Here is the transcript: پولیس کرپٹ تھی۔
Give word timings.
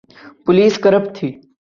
پولیس 0.45 0.73
کرپٹ 0.83 1.09
تھی۔ 1.17 1.29